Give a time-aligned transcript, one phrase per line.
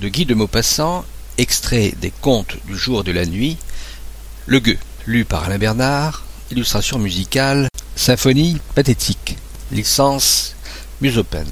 [0.00, 1.04] De Guy de Maupassant,
[1.36, 3.58] extrait des Contes du jour de la nuit,
[4.46, 9.36] Le Gueux, lu par Alain Bernard, illustration musicale, symphonie pathétique,
[9.72, 10.56] licence
[11.02, 11.44] Musopen.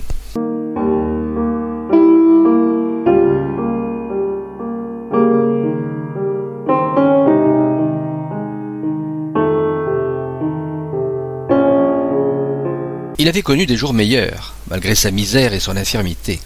[13.18, 16.40] Il avait connu des jours meilleurs, malgré sa misère et son infirmité.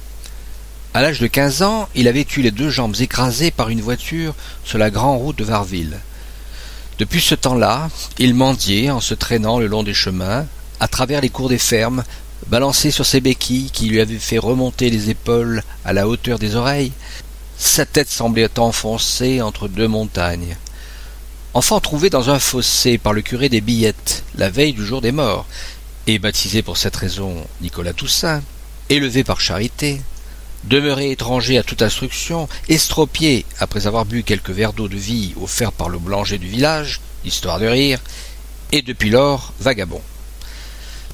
[0.92, 4.34] À l'âge de quinze ans, il avait eu les deux jambes écrasées par une voiture
[4.64, 6.00] sur la grande route de Varville.
[6.98, 10.46] Depuis ce temps-là, il mendiait en se traînant le long des chemins,
[10.80, 12.02] à travers les cours des fermes,
[12.48, 16.56] balancé sur ses béquilles qui lui avaient fait remonter les épaules à la hauteur des
[16.56, 16.92] oreilles.
[17.56, 20.56] Sa tête semblait enfoncée entre deux montagnes.
[21.54, 25.12] Enfant trouvé dans un fossé par le curé des Billettes, la veille du jour des
[25.12, 25.46] morts,
[26.08, 28.42] et baptisé pour cette raison Nicolas Toussaint,
[28.88, 30.00] élevé par charité,
[30.64, 35.72] demeuré étranger à toute instruction, estropié après avoir bu quelques verres d'eau de vie offerts
[35.72, 38.00] par le boulanger du village, histoire de rire,
[38.72, 40.02] et depuis lors vagabond.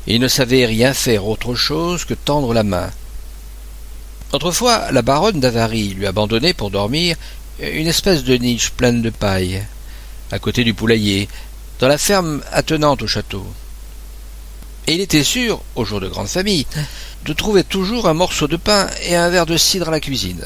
[0.07, 2.91] Il ne savait rien faire autre chose que tendre la main.
[4.33, 7.17] Autrefois, la baronne d'Avary lui abandonnait pour dormir
[7.61, 9.65] une espèce de niche pleine de paille,
[10.31, 11.29] à côté du poulailler,
[11.79, 13.47] dans la ferme attenante au château
[14.87, 16.67] et il était sûr, au jour de grande famille,
[17.25, 20.45] de trouver toujours un morceau de pain et un verre de cidre à la cuisine.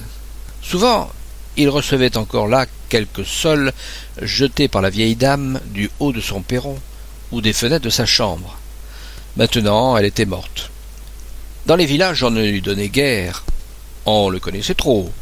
[0.63, 1.11] Souvent,
[1.57, 3.73] il recevait encore là quelques sols
[4.23, 6.79] jetés par la vieille dame du haut de son perron
[7.33, 8.59] ou des fenêtres de sa chambre.
[9.37, 10.71] Maintenant, elle était morte.
[11.67, 13.45] Dans les villages, on ne lui donnait guère.
[14.07, 15.13] On le connaissait trop.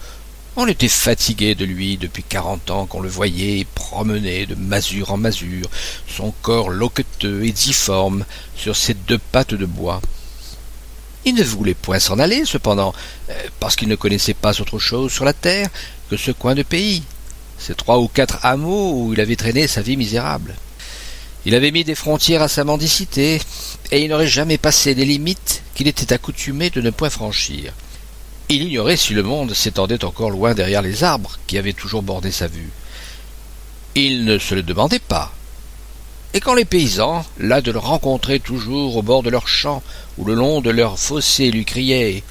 [0.60, 5.16] On était fatigué de lui depuis quarante ans qu'on le voyait promener de masure en
[5.16, 5.70] masure,
[6.08, 8.24] son corps loqueteux et difforme
[8.56, 10.02] sur ses deux pattes de bois.
[11.24, 12.92] Il ne voulait point s'en aller, cependant,
[13.30, 15.68] euh, parce qu'il ne connaissait pas autre chose sur la terre
[16.10, 17.04] que ce coin de pays,
[17.56, 20.56] ces trois ou quatre hameaux où il avait traîné sa vie misérable.
[21.46, 23.40] Il avait mis des frontières à sa mendicité,
[23.92, 27.72] et il n'aurait jamais passé des limites qu'il était accoutumé de ne point franchir.
[28.50, 32.32] Il ignorait si le monde s'étendait encore loin derrière les arbres qui avaient toujours bordé
[32.32, 32.70] sa vue.
[33.94, 35.34] Il ne se le demandait pas.
[36.32, 39.82] Et quand les paysans, là de le rencontrer toujours au bord de leurs champs
[40.16, 42.22] ou le long de leurs fossés, lui criaient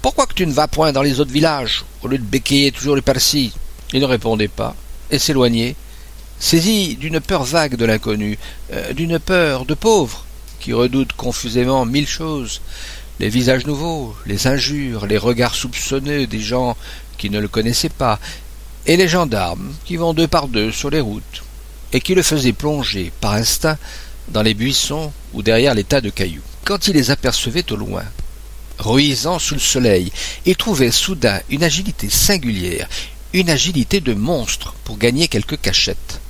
[0.00, 2.96] Pourquoi que tu ne vas point dans les autres villages, au lieu de béquiller toujours
[2.96, 3.52] le persil
[3.92, 4.74] Il ne répondait pas,
[5.10, 5.74] et s'éloignait,
[6.38, 8.38] saisi d'une peur vague de l'inconnu,
[8.72, 10.24] euh, d'une peur de pauvre,
[10.58, 12.60] qui redoute confusément mille choses,
[13.20, 16.74] les visages nouveaux, les injures, les regards soupçonneux des gens
[17.18, 18.18] qui ne le connaissaient pas,
[18.86, 21.44] et les gendarmes qui vont deux par deux sur les routes,
[21.92, 23.76] et qui le faisaient plonger par instinct
[24.28, 26.40] dans les buissons ou derrière les tas de cailloux.
[26.64, 28.04] Quand il les apercevait au loin,
[28.78, 30.10] ruisant sous le soleil,
[30.46, 32.88] il trouvait soudain une agilité singulière,
[33.34, 36.20] une agilité de monstre pour gagner quelques cachettes.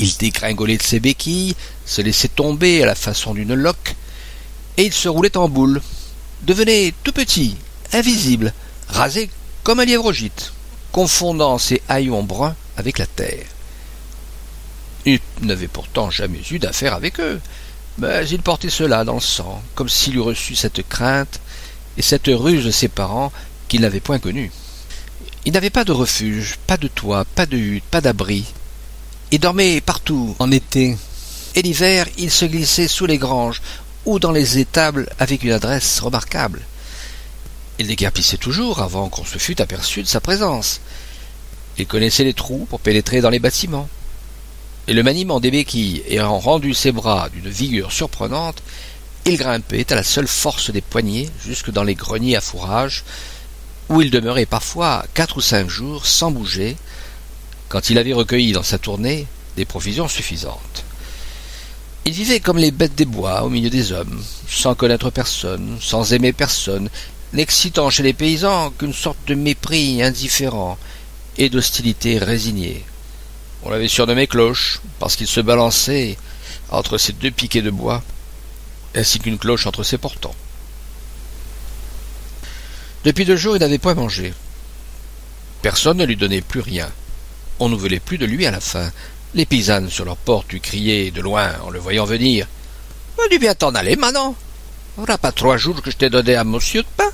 [0.00, 3.96] Il dégringolait de ses béquilles, se laissait tomber à la façon d'une loque,
[4.76, 5.80] et il se roulait en boule,
[6.42, 7.56] devenait tout petit,
[7.92, 8.52] invisible,
[8.88, 9.30] rasé
[9.62, 10.52] comme un lièvre gîte,
[10.92, 13.46] confondant ses haillons bruns avec la terre.
[15.04, 17.40] Il n'avait pourtant jamais eu d'affaire avec eux,
[17.98, 21.40] mais il portait cela dans le sang, comme s'il eût reçu cette crainte
[21.96, 23.32] et cette ruse de ses parents
[23.68, 24.52] qu'il n'avait point connus.
[25.44, 28.44] Il n'avait pas de refuge, pas de toit, pas de hutte, pas d'abri.
[29.30, 30.96] Il dormait partout en été,
[31.54, 33.62] et l'hiver il se glissait sous les granges
[34.06, 36.62] ou dans les étables avec une adresse remarquable.
[37.78, 40.80] Il déguerpissait toujours avant qu'on se fût aperçu de sa présence.
[41.76, 43.88] Il connaissait les trous pour pénétrer dans les bâtiments.
[44.88, 48.62] Et le maniement des béquilles ayant rendu ses bras d'une vigueur surprenante,
[49.26, 53.04] il grimpait à la seule force des poignets jusque dans les greniers à fourrage,
[53.88, 56.76] où il demeurait parfois quatre ou cinq jours sans bouger,
[57.68, 59.26] quand il avait recueilli dans sa tournée
[59.56, 60.75] des provisions suffisantes.
[62.06, 66.12] Il vivait comme les bêtes des bois au milieu des hommes, sans connaître personne, sans
[66.12, 66.88] aimer personne,
[67.32, 70.78] n'excitant chez les paysans qu'une sorte de mépris indifférent
[71.36, 72.84] et d'hostilité résignée.
[73.64, 76.16] On l'avait surnommé Cloche, parce qu'il se balançait
[76.70, 78.04] entre ses deux piquets de bois,
[78.94, 80.36] ainsi qu'une cloche entre ses portants.
[83.04, 84.32] Depuis deux jours, il n'avait point mangé.
[85.60, 86.88] Personne ne lui donnait plus rien.
[87.58, 88.92] On ne voulait plus de lui à la fin,
[89.34, 92.46] les paysannes sur leur porte lui criaient de loin en le voyant venir.
[93.30, 94.34] Tu viens t'en aller maintenant.
[94.96, 97.10] Voilà pas trois jours que je t'ai donné à monsieur de pain.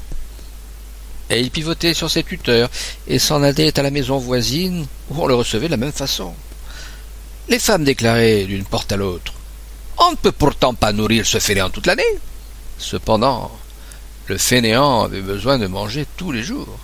[1.30, 2.70] Et il pivotait sur ses tuteurs
[3.06, 6.34] et s'en allait à la maison voisine où on le recevait de la même façon.
[7.48, 9.32] Les femmes déclaraient d'une porte à l'autre.
[9.98, 12.02] On ne peut pourtant pas nourrir ce fainéant toute l'année.
[12.78, 13.50] Cependant,
[14.28, 16.78] Le fainéant avait besoin de manger tous les jours.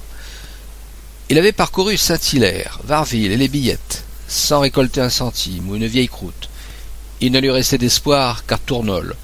[1.29, 6.09] Il avait parcouru Saint-Hilaire, Varville et les Billettes, sans récolter un centime ou une vieille
[6.09, 6.49] croûte.
[7.21, 9.17] Il ne lui restait d'espoir qu'à Tournol,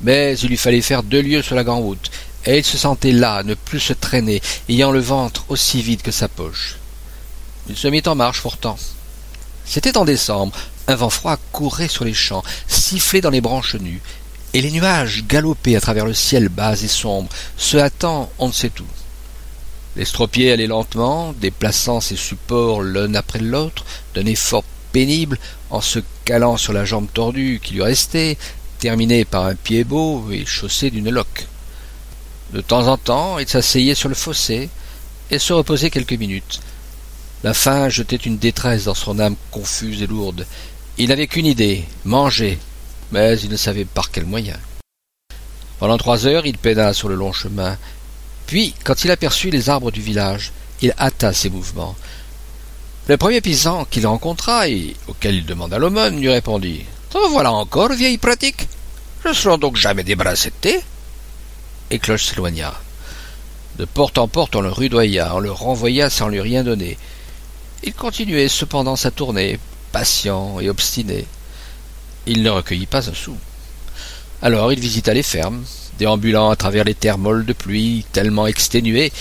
[0.00, 2.10] mais il lui fallait faire deux lieues sur la grande route,
[2.44, 6.10] et il se sentait là, ne plus se traîner, ayant le ventre aussi vide que
[6.10, 6.76] sa poche.
[7.68, 8.78] Il se mit en marche pourtant.
[9.64, 10.56] C'était en décembre,
[10.88, 14.00] un vent froid courait sur les champs, sifflait dans les branches nues,
[14.54, 18.52] et les nuages galopaient à travers le ciel bas et sombre, se hâtant on ne
[18.52, 18.84] sait où.
[19.96, 23.84] L'estropié allait lentement, déplaçant ses supports l'un après l'autre,
[24.14, 25.38] d'un effort pénible,
[25.70, 28.36] en se calant sur la jambe tordue qui lui restait,
[28.78, 31.46] terminée par un pied beau et chaussé d'une loque.
[32.52, 34.68] De temps en temps, il s'asseyait sur le fossé
[35.30, 36.60] et se reposait quelques minutes.
[37.42, 40.46] La faim jetait une détresse dans son âme confuse et lourde.
[40.98, 42.58] Il n'avait qu'une idée, manger,
[43.12, 44.56] mais il ne savait par quel moyen.
[45.78, 47.76] Pendant trois heures, il pédala sur le long chemin.
[48.46, 50.52] Puis, quand il aperçut les arbres du village,
[50.82, 51.96] il hâta ses mouvements.
[53.08, 57.92] Le premier paysan qu'il rencontra et auquel il demanda l'aumône lui répondit Te voilà encore,
[57.92, 58.68] vieille pratique?
[59.24, 60.80] Je serai donc jamais débarrassé de thé
[61.90, 62.74] et Cloche s'éloigna.
[63.78, 66.98] De porte en porte on le rudoya, on le renvoya sans lui rien donner.
[67.82, 69.58] Il continuait cependant sa tournée,
[69.92, 71.26] patient et obstiné.
[72.26, 73.36] Il ne recueillit pas un sou.
[74.42, 75.64] Alors il visita les fermes,
[75.98, 79.12] déambulant à travers les terres molles de pluie, tellement exténué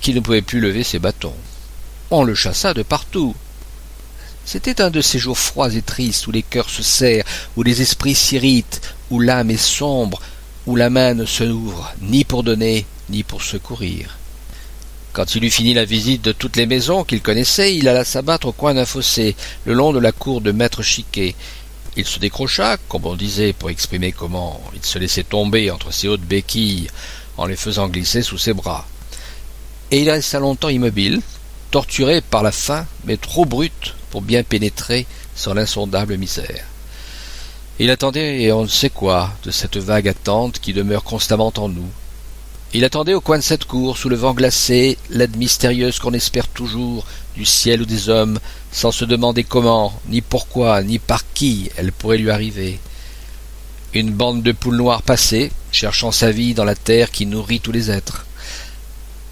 [0.00, 1.34] qu'il ne pouvait plus lever ses bâtons.
[2.10, 3.34] On le chassa de partout.
[4.44, 7.26] C'était un de ces jours froids et tristes où les cœurs se serrent,
[7.56, 8.80] où les esprits s'irritent,
[9.10, 10.22] où l'âme est sombre,
[10.66, 14.18] où la main ne se ouvre ni pour donner ni pour secourir.
[15.12, 18.48] Quand il eut fini la visite de toutes les maisons qu'il connaissait, il alla s'abattre
[18.48, 19.34] au coin d'un fossé,
[19.64, 21.34] le long de la cour de maître Chiquet.
[21.96, 26.08] Il se décrocha, comme on disait pour exprimer comment il se laissait tomber entre ses
[26.08, 26.88] hautes béquilles
[27.38, 28.86] en les faisant glisser sous ses bras.
[29.90, 31.22] Et il resta longtemps immobile,
[31.70, 36.64] torturé par la faim, mais trop brute pour bien pénétrer son l'insondable misère.
[37.78, 41.90] Il attendait on ne sait quoi de cette vague attente qui demeure constamment en nous.
[42.74, 46.48] Il attendait au coin de cette cour, sous le vent glacé, l'aide mystérieuse qu'on espère
[46.48, 48.38] toujours, du ciel ou des hommes,
[48.72, 52.78] sans se demander comment, ni pourquoi, ni par qui elle pourrait lui arriver.
[53.94, 57.72] Une bande de poules noires passait, cherchant sa vie dans la terre qui nourrit tous
[57.72, 58.26] les êtres.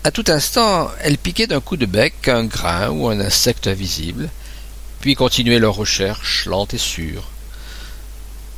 [0.05, 4.31] À tout instant, elles piquaient d'un coup de bec un grain ou un insecte invisible,
[5.01, 7.25] puis continuaient leur recherche lente et sûre.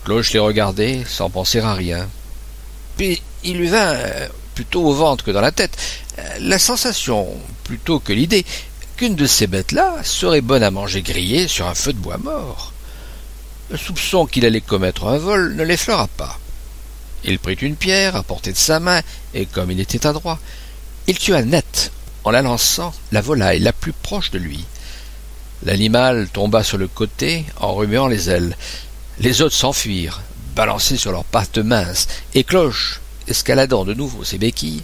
[0.05, 2.09] Cloche les regardait sans penser à rien.
[2.97, 5.77] Puis il lui vint, euh, plutôt au ventre que dans la tête,
[6.19, 7.29] euh, la sensation,
[7.63, 8.45] plutôt que l'idée,
[8.97, 12.73] qu'une de ces bêtes-là serait bonne à manger grillée sur un feu de bois mort.
[13.71, 16.41] Le soupçon qu'il allait commettre un vol ne l'effleura pas.
[17.23, 19.03] Il prit une pierre à portée de sa main,
[19.35, 20.39] et comme il était adroit,
[21.07, 21.93] il tua net,
[22.25, 24.65] en la lançant, la volaille la plus proche de lui.
[25.65, 28.57] L'animal tomba sur le côté en remuant les ailes.
[29.19, 30.23] Les autres s'enfuirent,
[30.55, 34.83] balancés sur leurs pattes minces, et Cloche, escaladant de nouveau ses béquilles,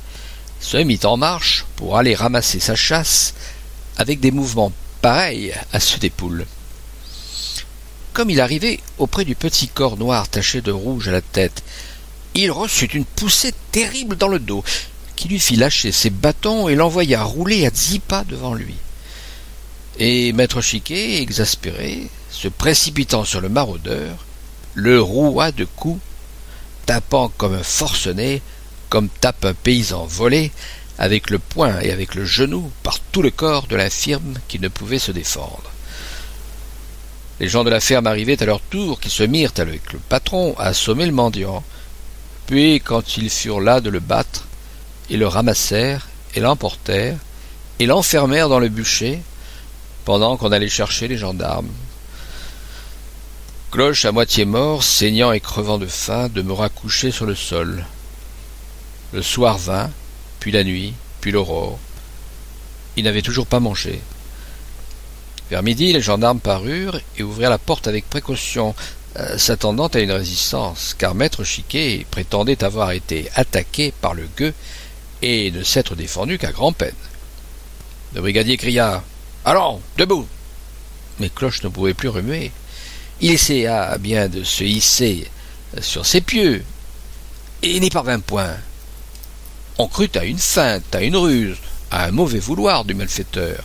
[0.60, 3.34] se mit en marche pour aller ramasser sa chasse
[3.96, 6.46] avec des mouvements pareils à ceux des poules.
[8.12, 11.62] Comme il arrivait auprès du petit corps noir taché de rouge à la tête,
[12.34, 14.64] il reçut une poussée terrible dans le dos,
[15.16, 18.74] qui lui fit lâcher ses bâtons et l'envoya rouler à dix pas devant lui.
[19.98, 24.24] Et maître Chiquet, exaspéré, se précipitant sur le maraudeur,
[24.74, 26.00] le roua de coups,
[26.92, 28.42] tapant comme un forcené,
[28.90, 30.52] comme tape un paysan volé,
[30.98, 34.68] avec le poing et avec le genou, par tout le corps de l'infirme qui ne
[34.68, 35.70] pouvait se défendre.
[37.40, 40.54] Les gens de la ferme arrivaient à leur tour, qui se mirent avec le patron
[40.58, 41.64] à assommer le mendiant.
[42.46, 44.46] Puis, quand ils furent là de le battre,
[45.08, 47.16] ils le ramassèrent et l'emportèrent
[47.78, 49.22] et l'enfermèrent dans le bûcher,
[50.04, 51.70] pendant qu'on allait chercher les gendarmes.
[53.72, 57.86] Cloche, à moitié mort, saignant et crevant de faim, demeura couché sur le sol.
[59.14, 59.90] Le soir vint,
[60.40, 61.78] puis la nuit, puis l'aurore.
[62.98, 63.98] Il n'avait toujours pas mangé.
[65.48, 68.74] Vers midi, les gendarmes parurent et ouvrirent la porte avec précaution,
[69.16, 74.52] euh, s'attendant à une résistance, car maître Chiquet prétendait avoir été attaqué par le gueux
[75.22, 76.92] et ne s'être défendu qu'à grand-peine.
[78.14, 79.02] Le brigadier cria
[79.46, 80.28] Allons, debout
[81.20, 82.52] Mais Cloche ne pouvait plus remuer.
[83.22, 85.30] Il essaya bien de se hisser
[85.80, 86.64] sur ses pieux,
[87.62, 88.56] et n'y parvint point.
[89.78, 91.56] On crut à une feinte, à une ruse,
[91.92, 93.62] à un mauvais vouloir du malfaiteur,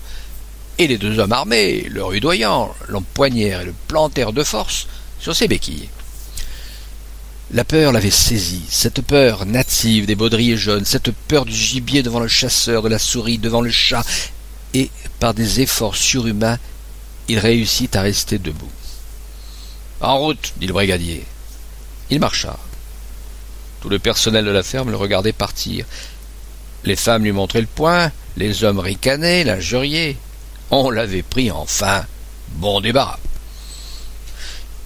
[0.78, 4.86] et les deux hommes armés, le rudoyant, l'empoignèrent et le plantèrent de force
[5.20, 5.90] sur ses béquilles.
[7.52, 12.20] La peur l'avait saisi, cette peur native des baudriers jaunes, cette peur du gibier devant
[12.20, 14.06] le chasseur, de la souris devant le chat,
[14.76, 16.60] et, par des efforts surhumains,
[17.28, 18.70] il réussit à rester debout.
[20.02, 21.26] En route, dit le brigadier.
[22.10, 22.58] Il marcha.
[23.82, 25.86] Tout le personnel de la ferme le regardait partir.
[26.84, 30.18] Les femmes lui montraient le poing, les hommes ricanaient, l'injuriaient.
[30.70, 32.06] On l'avait pris enfin.
[32.50, 33.20] Bon débarras.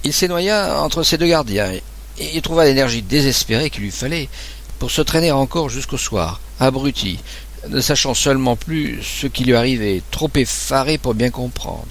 [0.03, 1.71] Il s'énoya entre ces deux gardiens
[2.17, 4.29] et il trouva l'énergie désespérée qu'il lui fallait
[4.79, 7.19] pour se traîner encore jusqu'au soir, abruti,
[7.69, 11.87] ne sachant seulement plus ce qui lui arrivait, trop effaré pour bien comprendre.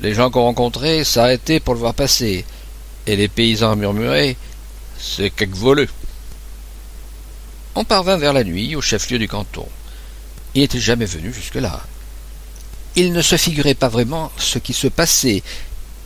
[0.00, 2.44] Les gens qu'on rencontrait s'arrêtaient pour le voir passer,
[3.06, 4.36] et les paysans murmuraient
[4.98, 5.88] C'est quelque voleux.
[7.74, 9.66] On parvint vers la nuit au chef-lieu du canton.
[10.54, 11.80] Il n'était jamais venu jusque-là.
[12.96, 15.42] Il ne se figurait pas vraiment ce qui se passait,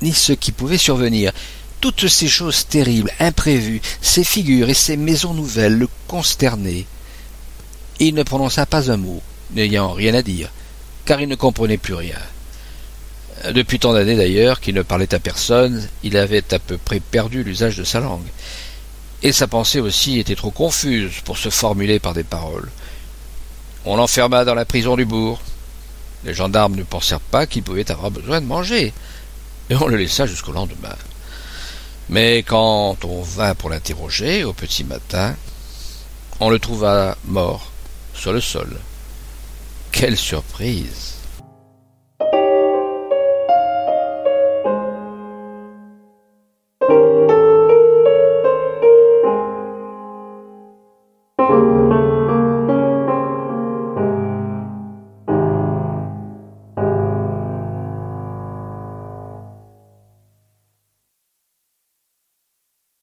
[0.01, 1.33] ni ce qui pouvait survenir.
[1.81, 6.87] Toutes ces choses terribles, imprévues, ces figures et ces maisons nouvelles le consternaient.
[7.99, 9.23] Il ne prononça pas un mot,
[9.53, 10.51] n'ayant rien à dire,
[11.05, 12.19] car il ne comprenait plus rien.
[13.51, 17.43] Depuis tant d'années d'ailleurs qu'il ne parlait à personne, il avait à peu près perdu
[17.43, 18.27] l'usage de sa langue.
[19.23, 22.71] Et sa pensée aussi était trop confuse pour se formuler par des paroles.
[23.85, 25.41] On l'enferma dans la prison du bourg.
[26.25, 28.93] Les gendarmes ne pensèrent pas qu'il pouvait avoir besoin de manger,
[29.71, 30.95] et on le laissa jusqu'au lendemain.
[32.09, 35.35] Mais quand on vint pour l'interroger au petit matin,
[36.39, 37.73] on le trouva mort
[38.15, 38.77] sur le sol.
[39.91, 41.15] Quelle surprise